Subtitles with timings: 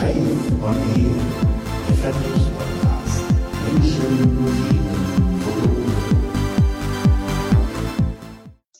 [0.00, 1.10] Live on Air,
[1.88, 3.24] der Vertriebspodcast.
[3.66, 4.38] Menschen.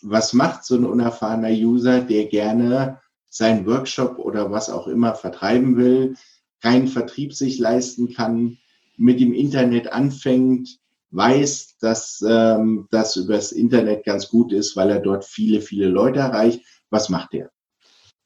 [0.02, 5.76] Was macht so ein unerfahrener User, der gerne seinen Workshop oder was auch immer vertreiben
[5.76, 6.14] will,
[6.62, 8.58] keinen Vertrieb sich leisten kann,
[8.96, 10.78] mit dem Internet anfängt,
[11.10, 16.20] weiß, dass ähm, das übers Internet ganz gut ist, weil er dort viele, viele Leute
[16.20, 16.64] erreicht.
[16.90, 17.50] Was macht er?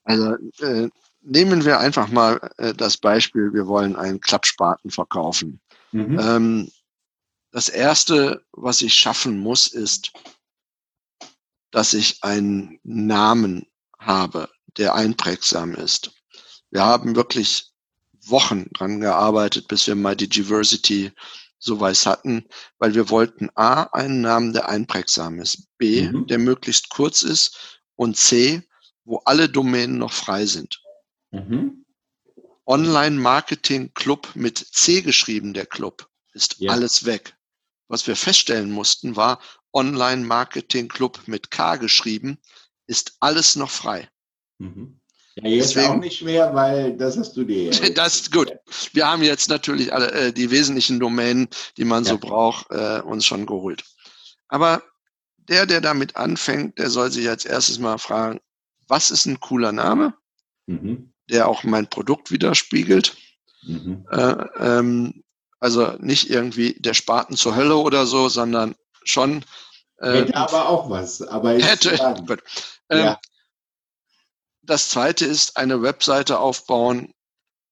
[0.04, 0.90] Also äh,
[1.23, 5.61] nehmen wir einfach mal äh, das Beispiel, wir wollen einen Klappspaten verkaufen.
[5.93, 6.18] Mhm.
[6.18, 6.71] Ähm,
[7.50, 10.13] das Erste, was ich schaffen muss, ist,
[11.71, 13.66] dass ich einen Namen
[13.99, 16.13] habe, der einprägsam ist.
[16.71, 17.72] Wir haben wirklich
[18.25, 21.13] Wochen dran gearbeitet, bis wir mal die Diversity
[21.58, 22.46] so weiß hatten,
[22.79, 26.27] weil wir wollten A, einen Namen, der einprägsam ist, B, mhm.
[26.27, 28.63] der möglichst kurz ist und C,
[29.04, 30.82] wo alle Domänen noch frei sind.
[31.32, 31.85] Mhm.
[32.67, 36.70] Online-Marketing-Club mit C geschrieben, der Club, ist ja.
[36.70, 37.36] alles weg.
[37.89, 39.41] Was wir feststellen mussten, war
[39.72, 42.39] Online-Marketing-Club mit K geschrieben,
[42.86, 44.08] ist alles noch frei.
[44.58, 45.00] Mhm.
[45.34, 47.70] Ja, jetzt Deswegen, auch nicht mehr, weil das hast du dir.
[47.94, 48.52] das ist gut.
[48.92, 52.11] Wir haben jetzt natürlich alle äh, die wesentlichen Domänen, die man ja.
[52.11, 53.83] so braucht, äh, uns schon geholt.
[54.48, 54.83] Aber
[55.48, 58.41] der, der damit anfängt, der soll sich als erstes mal fragen,
[58.89, 60.14] was ist ein cooler Name,
[60.67, 61.11] mhm.
[61.30, 63.16] Der auch mein Produkt widerspiegelt.
[63.62, 64.06] Mhm.
[64.10, 65.24] Äh, ähm,
[65.60, 69.44] also nicht irgendwie der Spaten zur Hölle oder so, sondern schon.
[69.98, 71.22] Äh, hätte aber auch was.
[71.22, 71.96] Aber hätte.
[72.88, 73.20] Ähm, ja.
[74.60, 77.14] Das zweite ist eine Webseite aufbauen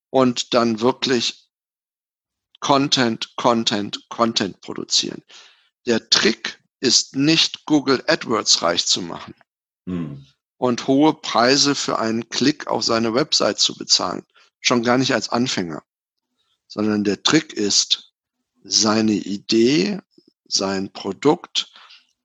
[0.08, 1.50] und dann wirklich
[2.60, 5.22] Content, Content, Content produzieren.
[5.84, 9.34] Der Trick ist nicht Google AdWords reich zu machen
[9.86, 10.26] hm.
[10.60, 14.26] Und hohe Preise für einen Klick auf seine Website zu bezahlen.
[14.60, 15.82] Schon gar nicht als Anfänger,
[16.68, 18.12] sondern der Trick ist,
[18.62, 20.00] seine Idee,
[20.46, 21.72] sein Produkt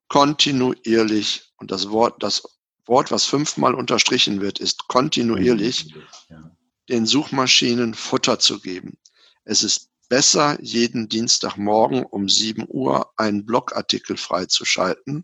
[0.10, 2.44] kontinuierlich und das Wort, das
[2.86, 5.96] Wort, was fünfmal unterstrichen wird, ist kontinuierlich
[6.90, 8.98] den Suchmaschinen Futter zu geben.
[9.46, 15.24] Es ist besser, jeden Dienstagmorgen um 7 Uhr einen Blogartikel freizuschalten,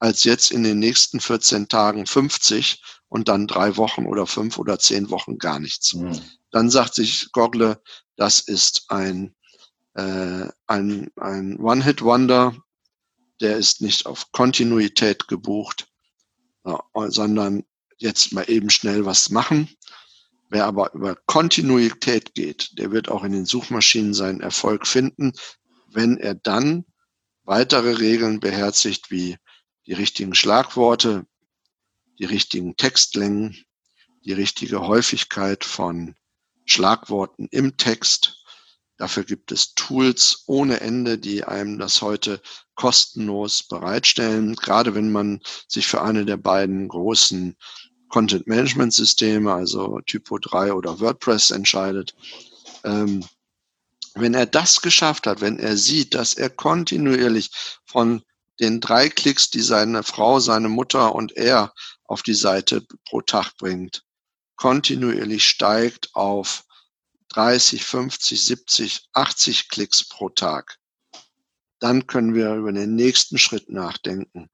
[0.00, 4.78] als jetzt in den nächsten 14 Tagen 50 und dann drei Wochen oder fünf oder
[4.78, 5.94] zehn Wochen gar nichts.
[5.94, 6.20] Mhm.
[6.50, 7.78] Dann sagt sich Google,
[8.16, 9.34] das ist ein,
[9.94, 12.56] äh, ein, ein One-Hit-Wonder,
[13.40, 15.86] der ist nicht auf Kontinuität gebucht
[17.08, 17.64] sondern
[17.98, 19.68] jetzt mal eben schnell was machen.
[20.48, 25.32] Wer aber über Kontinuität geht, der wird auch in den Suchmaschinen seinen Erfolg finden,
[25.92, 26.84] wenn er dann
[27.44, 29.36] weitere Regeln beherzigt, wie
[29.90, 31.26] die richtigen Schlagworte,
[32.20, 33.64] die richtigen Textlängen,
[34.24, 36.14] die richtige Häufigkeit von
[36.64, 38.36] Schlagworten im Text,
[38.96, 42.42] Dafür gibt es Tools ohne Ende, die einem das heute
[42.74, 44.56] kostenlos bereitstellen.
[44.56, 47.56] Gerade wenn man sich für eine der beiden großen
[48.10, 52.14] Content Management Systeme, also Typo 3 oder WordPress entscheidet.
[52.84, 53.24] Ähm,
[54.12, 57.50] wenn er das geschafft hat, wenn er sieht, dass er kontinuierlich
[57.86, 58.22] von
[58.60, 61.72] den drei Klicks, die seine Frau, seine Mutter und er
[62.04, 64.04] auf die Seite pro Tag bringt,
[64.56, 66.64] kontinuierlich steigt auf
[67.28, 70.78] 30, 50, 70, 80 Klicks pro Tag,
[71.78, 74.50] dann können wir über den nächsten Schritt nachdenken.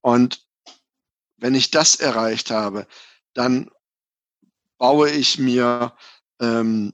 [0.00, 0.46] und
[1.38, 2.86] wenn ich das erreicht habe,
[3.32, 3.68] dann
[4.78, 5.96] baue ich mir
[6.40, 6.92] ähm,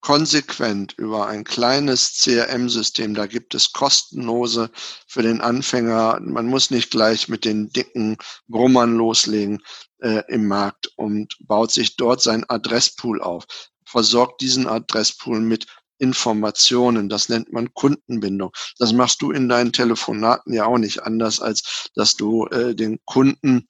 [0.00, 3.14] konsequent über ein kleines CRM-System.
[3.14, 4.70] Da gibt es kostenlose
[5.06, 6.20] für den Anfänger.
[6.20, 8.16] Man muss nicht gleich mit den dicken
[8.48, 9.62] Brummern loslegen
[10.00, 13.44] äh, im Markt und baut sich dort sein Adresspool auf.
[13.84, 15.66] Versorgt diesen Adresspool mit
[15.98, 17.08] Informationen.
[17.08, 18.52] Das nennt man Kundenbindung.
[18.78, 22.98] Das machst du in deinen Telefonaten ja auch nicht anders, als dass du äh, den
[23.04, 23.66] Kunden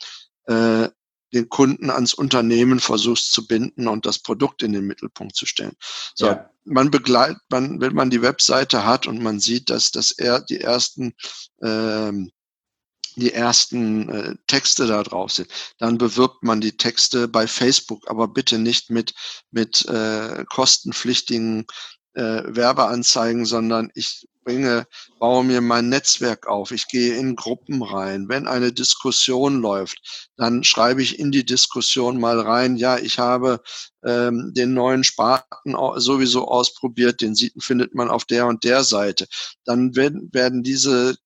[0.46, 0.88] äh,
[1.32, 5.76] den Kunden ans Unternehmen versuchst zu binden und das Produkt in den Mittelpunkt zu stellen.
[6.14, 6.50] So, ja.
[6.64, 10.60] man begleitet, man, wenn man die Webseite hat und man sieht, dass, dass er die
[10.60, 11.14] ersten
[11.62, 12.30] ähm,
[13.16, 15.48] die ersten äh, Texte da drauf sind.
[15.78, 19.14] Dann bewirbt man die Texte bei Facebook, aber bitte nicht mit,
[19.50, 21.66] mit äh, kostenpflichtigen
[22.14, 24.86] äh, Werbeanzeigen, sondern ich bringe,
[25.18, 26.70] baue mir mein Netzwerk auf.
[26.70, 28.28] Ich gehe in Gruppen rein.
[28.28, 33.60] Wenn eine Diskussion läuft, dann schreibe ich in die Diskussion mal rein, ja, ich habe
[34.04, 39.26] ähm, den neuen Spaten sowieso ausprobiert, den sieht, findet man auf der und der Seite.
[39.64, 41.16] Dann werden, werden diese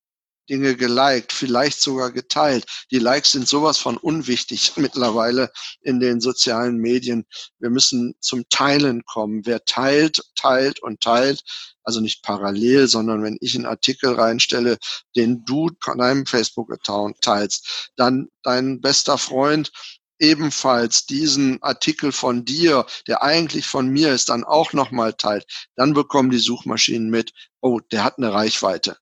[0.49, 2.67] Dinge geliked, vielleicht sogar geteilt.
[2.91, 5.51] Die Likes sind sowas von unwichtig mittlerweile
[5.81, 7.25] in den sozialen Medien.
[7.59, 9.47] Wir müssen zum Teilen kommen.
[9.47, 11.43] Wer teilt, teilt und teilt,
[11.83, 14.79] also nicht parallel, sondern wenn ich einen Artikel reinstelle,
[15.17, 19.71] den du an deinem Facebook-Account teilst, dann dein bester Freund
[20.19, 25.45] ebenfalls diesen Artikel von dir, der eigentlich von mir ist, dann auch nochmal teilt,
[25.77, 28.97] dann bekommen die Suchmaschinen mit, oh, der hat eine Reichweite.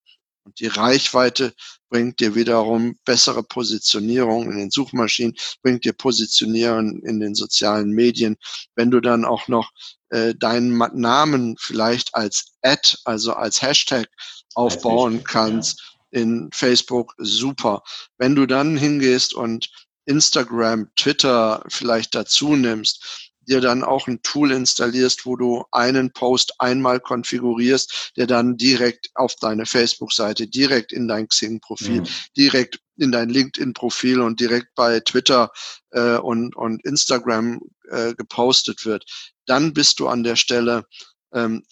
[0.44, 1.54] Und die Reichweite
[1.88, 8.36] bringt dir wiederum bessere Positionierung in den Suchmaschinen, bringt dir Positionierung in den sozialen Medien.
[8.74, 9.70] Wenn du dann auch noch
[10.08, 14.08] äh, deinen Namen vielleicht als Ad, also als Hashtag
[14.54, 16.20] aufbauen Hashtag, kannst ja.
[16.20, 17.82] in Facebook, super.
[18.18, 19.70] Wenn du dann hingehst und
[20.04, 26.54] Instagram, Twitter vielleicht dazu nimmst, dir dann auch ein Tool installierst, wo du einen Post
[26.58, 32.08] einmal konfigurierst, der dann direkt auf deine Facebook-Seite, direkt in dein Xing-Profil, mhm.
[32.36, 35.50] direkt in dein LinkedIn-Profil und direkt bei Twitter
[35.90, 39.04] äh, und, und Instagram äh, gepostet wird,
[39.46, 40.86] dann bist du an der Stelle,
[41.32, 41.64] ähm,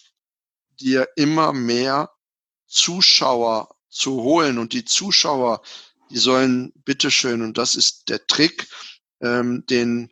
[0.79, 2.09] dir immer mehr
[2.67, 4.57] Zuschauer zu holen.
[4.57, 5.61] Und die Zuschauer,
[6.09, 8.67] die sollen bitteschön, und das ist der Trick,
[9.21, 10.11] ähm, den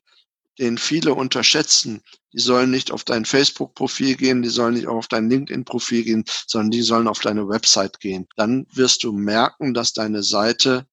[0.59, 2.01] den viele unterschätzen.
[2.33, 6.71] Die sollen nicht auf dein Facebook-Profil gehen, die sollen nicht auf dein LinkedIn-Profil gehen, sondern
[6.71, 8.27] die sollen auf deine Website gehen.
[8.35, 10.85] Dann wirst du merken, dass deine Seite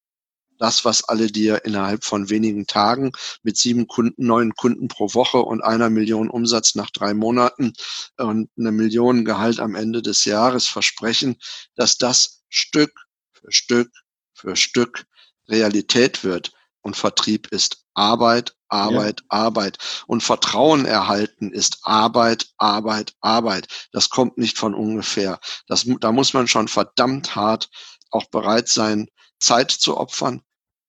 [0.58, 5.38] das, was alle dir innerhalb von wenigen Tagen mit sieben Kunden, neun Kunden pro Woche
[5.38, 7.74] und einer Million Umsatz nach drei Monaten
[8.16, 11.36] und eine Million Gehalt am Ende des Jahres versprechen,
[11.74, 12.92] dass das Stück
[13.32, 13.90] für Stück
[14.32, 15.04] für Stück
[15.48, 16.52] Realität wird.
[16.80, 19.26] Und Vertrieb ist Arbeit, Arbeit, ja.
[19.30, 19.78] Arbeit.
[20.06, 23.68] Und Vertrauen erhalten ist Arbeit, Arbeit, Arbeit.
[23.92, 25.40] Das kommt nicht von ungefähr.
[25.66, 27.68] Das, da muss man schon verdammt hart
[28.10, 29.08] auch bereit sein,
[29.40, 30.42] Zeit zu opfern.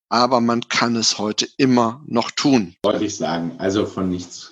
[0.10, 2.76] Aber man kann es heute immer noch tun.
[2.84, 3.56] Wollte ich sagen.
[3.58, 4.52] Also von nichts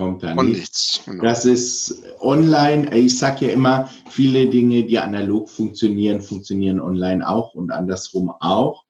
[0.00, 1.00] kommt da von nichts.
[1.04, 1.22] Genau.
[1.22, 2.94] Das ist online.
[2.96, 8.84] Ich sage ja immer, viele Dinge, die analog funktionieren, funktionieren online auch und andersrum auch.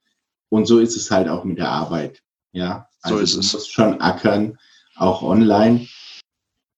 [0.49, 2.23] Und so ist es halt auch mit der Arbeit.
[2.53, 3.53] Ja, also so ist du es.
[3.53, 4.59] musst schon ackern,
[4.97, 5.87] auch online.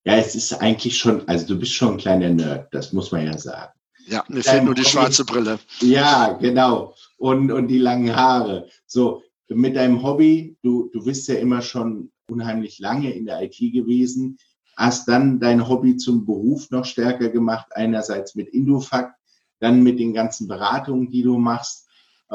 [0.04, 3.26] Ja, es ist eigentlich schon, also du bist schon ein kleiner Nerd, das muss man
[3.26, 3.72] ja sagen.
[4.06, 5.60] Ja, mir fehlt nur die schwarze Brille.
[5.80, 6.94] Ja, genau.
[7.18, 8.68] Und, und die langen Haare.
[8.86, 13.58] So, mit deinem Hobby, du, du bist ja immer schon unheimlich lange in der IT
[13.58, 14.38] gewesen,
[14.76, 19.14] hast dann dein Hobby zum Beruf noch stärker gemacht, einerseits mit Indofact,
[19.60, 21.81] dann mit den ganzen Beratungen, die du machst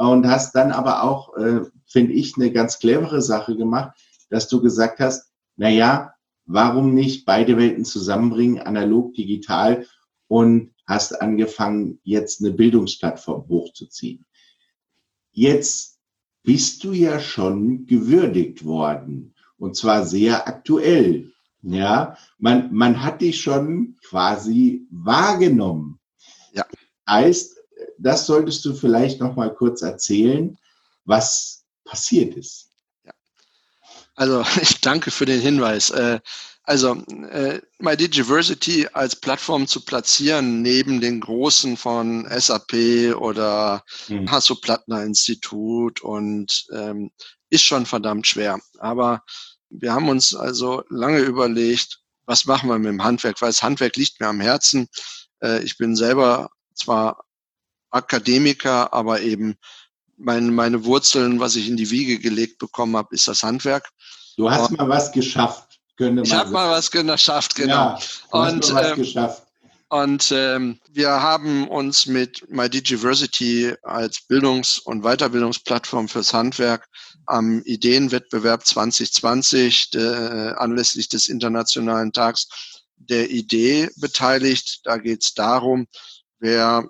[0.06, 3.98] und hast dann aber auch, äh, finde ich, eine ganz clevere Sache gemacht,
[4.30, 6.14] dass du gesagt hast, na ja,
[6.46, 9.86] warum nicht beide Welten zusammenbringen, analog, digital
[10.28, 14.24] und hast angefangen, jetzt eine Bildungsplattform hochzuziehen.
[15.32, 15.98] Jetzt
[16.44, 21.32] bist du ja schon gewürdigt worden und zwar sehr aktuell.
[21.62, 25.98] Ja, man, man hat dich schon quasi wahrgenommen.
[26.52, 26.64] Ja.
[27.08, 27.57] Heißt,
[27.98, 30.56] das solltest du vielleicht noch mal kurz erzählen,
[31.04, 32.68] was passiert ist.
[33.04, 33.12] Ja.
[34.14, 35.90] Also ich danke für den Hinweis.
[35.90, 36.20] Äh,
[36.62, 36.96] also
[37.30, 44.30] äh, MyDigiversity als Plattform zu platzieren neben den großen von SAP oder hm.
[44.30, 47.10] Hasso-Plattner Institut und ähm,
[47.48, 48.60] ist schon verdammt schwer.
[48.78, 49.22] Aber
[49.70, 53.96] wir haben uns also lange überlegt, was machen wir mit dem Handwerk, weil das Handwerk
[53.96, 54.88] liegt mir am Herzen.
[55.42, 57.24] Äh, ich bin selber zwar
[57.90, 59.56] Akademiker, aber eben
[60.16, 63.88] meine, meine Wurzeln, was ich in die Wiege gelegt bekommen habe, ist das Handwerk.
[64.36, 67.72] Du hast und, mal was geschafft, könnte man Ich habe mal was geschafft, genau.
[67.72, 67.98] Ja,
[68.30, 69.42] und, ähm, geschafft.
[69.90, 76.86] Und ähm, wir haben uns mit MyDigiversity als Bildungs- und Weiterbildungsplattform fürs Handwerk
[77.24, 82.48] am Ideenwettbewerb 2020 de, äh, anlässlich des Internationalen Tags
[82.96, 84.80] der Idee beteiligt.
[84.84, 85.86] Da geht es darum,
[86.38, 86.86] wer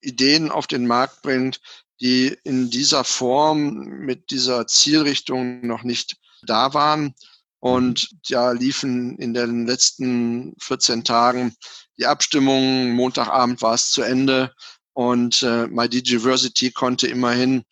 [0.00, 1.60] Ideen auf den Markt bringt,
[2.00, 7.14] die in dieser Form mit dieser Zielrichtung noch nicht da waren.
[7.58, 11.56] Und ja, liefen in den letzten 14 Tagen
[11.98, 12.92] die Abstimmungen.
[12.92, 14.52] Montagabend war es zu Ende
[14.92, 17.64] und äh, My Digiversity konnte immerhin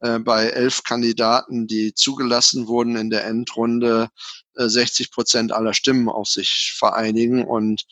[0.00, 4.10] äh, bei elf Kandidaten, die zugelassen wurden in der Endrunde,
[4.56, 7.84] äh, 60 Prozent aller Stimmen auf sich vereinigen und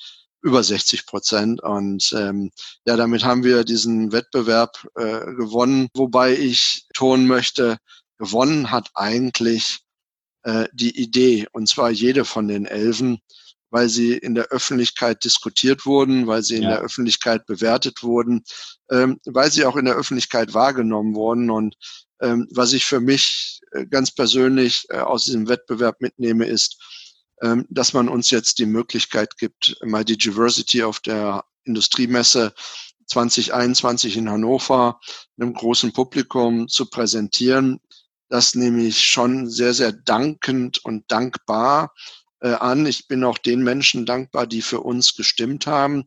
[0.44, 1.62] über 60 Prozent.
[1.62, 2.50] Und ähm,
[2.86, 7.78] ja, damit haben wir diesen Wettbewerb äh, gewonnen, wobei ich tun möchte,
[8.18, 9.80] gewonnen hat eigentlich
[10.42, 13.18] äh, die Idee, und zwar jede von den Elfen,
[13.70, 16.70] weil sie in der Öffentlichkeit diskutiert wurden, weil sie in ja.
[16.72, 18.44] der Öffentlichkeit bewertet wurden,
[18.90, 21.50] ähm, weil sie auch in der Öffentlichkeit wahrgenommen wurden.
[21.50, 21.74] Und
[22.20, 26.76] ähm, was ich für mich äh, ganz persönlich äh, aus diesem Wettbewerb mitnehme, ist,
[27.68, 32.54] dass man uns jetzt die Möglichkeit gibt, mal die Diversity auf der Industriemesse
[33.06, 35.00] 2021 in Hannover
[35.38, 37.80] einem großen Publikum zu präsentieren.
[38.28, 41.92] Das nehme ich schon sehr, sehr dankend und dankbar
[42.40, 42.86] äh, an.
[42.86, 46.06] Ich bin auch den Menschen dankbar, die für uns gestimmt haben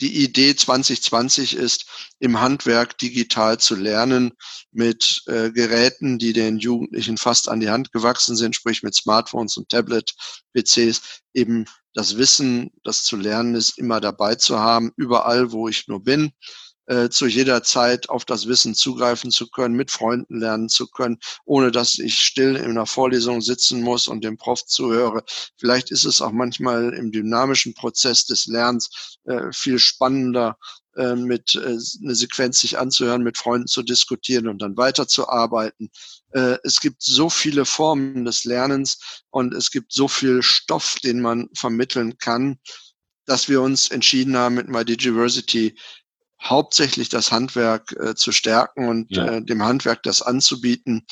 [0.00, 1.86] die Idee 2020 ist,
[2.18, 4.32] im Handwerk digital zu lernen
[4.72, 9.56] mit äh, Geräten, die den Jugendlichen fast an die Hand gewachsen sind, sprich mit Smartphones
[9.56, 15.68] und Tablet-PCs, eben das Wissen, das zu lernen ist, immer dabei zu haben, überall, wo
[15.68, 16.32] ich nur bin
[16.86, 21.18] äh, zu jeder Zeit auf das Wissen zugreifen zu können, mit Freunden lernen zu können,
[21.44, 25.24] ohne dass ich still in einer Vorlesung sitzen muss und dem Prof zuhöre.
[25.56, 30.56] Vielleicht ist es auch manchmal im dynamischen Prozess des Lernens äh, viel spannender,
[30.96, 35.90] äh, mit äh, eine Sequenz sich anzuhören, mit Freunden zu diskutieren und dann weiterzuarbeiten.
[36.30, 41.20] Äh, es gibt so viele Formen des Lernens und es gibt so viel Stoff, den
[41.20, 42.58] man vermitteln kann,
[43.26, 45.76] dass wir uns entschieden haben, mit MyDigiversity
[46.48, 49.26] hauptsächlich das Handwerk äh, zu stärken und ja.
[49.26, 51.06] äh, dem Handwerk das anzubieten.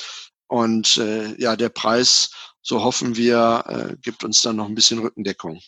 [0.47, 2.31] Und äh, ja, der Preis,
[2.63, 5.61] so hoffen wir, äh, gibt uns dann noch ein bisschen Rückendeckung.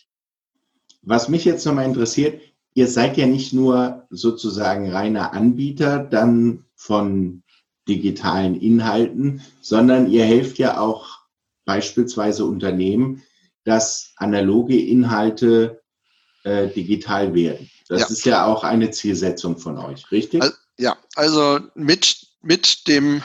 [1.01, 2.41] Was mich jetzt nochmal interessiert,
[2.73, 7.43] ihr seid ja nicht nur sozusagen reiner Anbieter dann von
[7.87, 11.07] digitalen Inhalten, sondern ihr helft ja auch
[11.65, 13.23] beispielsweise Unternehmen,
[13.63, 15.81] dass analoge Inhalte
[16.43, 17.69] äh, digital werden.
[17.87, 18.07] Das ja.
[18.07, 20.41] ist ja auch eine Zielsetzung von euch, richtig?
[20.41, 23.23] Also, ja, also mit, mit dem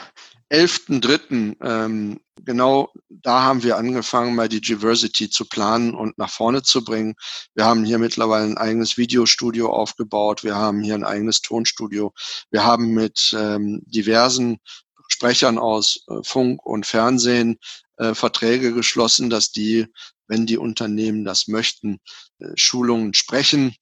[0.51, 6.61] 11.3., ähm, genau da haben wir angefangen, mal die Diversity zu planen und nach vorne
[6.61, 7.15] zu bringen.
[7.55, 10.43] Wir haben hier mittlerweile ein eigenes Videostudio aufgebaut.
[10.43, 12.13] Wir haben hier ein eigenes Tonstudio.
[12.51, 14.59] Wir haben mit ähm, diversen
[15.07, 17.59] Sprechern aus äh, Funk und Fernsehen
[17.97, 19.87] äh, Verträge geschlossen, dass die,
[20.27, 21.99] wenn die Unternehmen das möchten,
[22.39, 23.75] äh, Schulungen sprechen.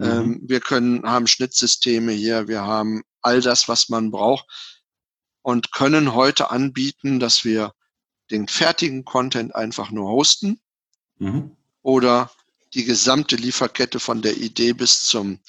[0.00, 0.06] Mhm.
[0.06, 4.46] Ähm, wir können, haben Schnittsysteme hier, wir haben all das, was man braucht
[5.42, 7.74] und können heute anbieten, dass wir
[8.30, 10.60] den fertigen Content einfach nur hosten
[11.18, 11.54] mhm.
[11.82, 12.30] oder
[12.72, 15.40] die gesamte Lieferkette von der Idee bis zum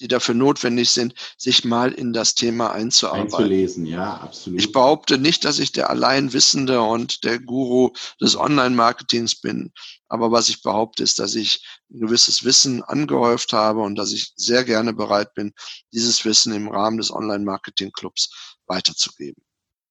[0.00, 3.34] die dafür notwendig sind, sich mal in das Thema einzuarbeiten.
[3.34, 4.58] Einzulesen, ja, absolut.
[4.58, 7.90] Ich behaupte nicht, dass ich der Alleinwissende und der Guru
[8.20, 9.72] des Online-Marketings bin.
[10.08, 14.32] Aber was ich behaupte, ist, dass ich ein gewisses Wissen angehäuft habe und dass ich
[14.36, 15.52] sehr gerne bereit bin,
[15.92, 19.42] dieses Wissen im Rahmen des Online-Marketing-Clubs weiterzugeben.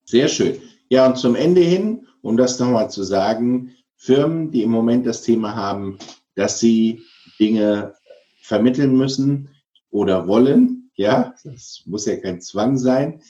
[0.05, 0.59] Sehr schön.
[0.89, 5.21] Ja, und zum Ende hin, um das nochmal zu sagen, Firmen, die im Moment das
[5.21, 5.97] Thema haben,
[6.35, 7.03] dass sie
[7.39, 7.93] Dinge
[8.41, 9.49] vermitteln müssen
[9.91, 13.21] oder wollen, ja, das muss ja kein Zwang sein,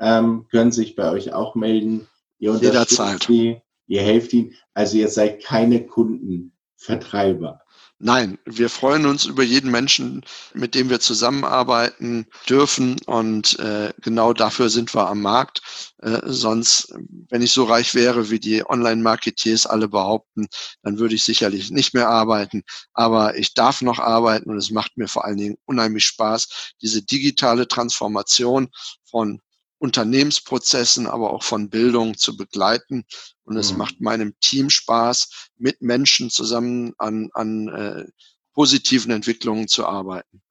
[0.00, 2.08] ähm, können sich bei euch auch melden.
[2.38, 3.24] Ihr Jederzeit.
[3.24, 4.54] Sie, ihr helft ihnen.
[4.74, 7.63] Also ihr seid keine Kundenvertreiber.
[8.06, 12.96] Nein, wir freuen uns über jeden Menschen, mit dem wir zusammenarbeiten dürfen.
[13.06, 15.62] Und äh, genau dafür sind wir am Markt.
[16.02, 16.92] Äh, sonst,
[17.30, 20.48] wenn ich so reich wäre, wie die Online-Marketeers alle behaupten,
[20.82, 22.62] dann würde ich sicherlich nicht mehr arbeiten.
[22.92, 27.00] Aber ich darf noch arbeiten und es macht mir vor allen Dingen unheimlich Spaß, diese
[27.02, 28.68] digitale Transformation
[29.06, 29.40] von
[29.78, 33.04] Unternehmensprozessen, aber auch von Bildung zu begleiten.
[33.44, 33.78] Und es mhm.
[33.78, 38.04] macht meinem Team Spaß, mit Menschen zusammen an, an äh,
[38.52, 40.42] positiven Entwicklungen zu arbeiten.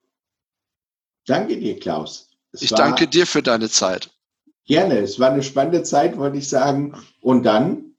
[1.25, 2.29] Danke dir, Klaus.
[2.51, 4.11] Es ich danke dir für deine Zeit.
[4.65, 6.93] Gerne, es war eine spannende Zeit, wollte ich sagen.
[7.21, 7.95] Und dann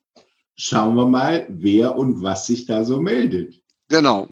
[0.56, 3.60] schauen wir mal, wer und was sich da so meldet.
[3.88, 4.28] Genau.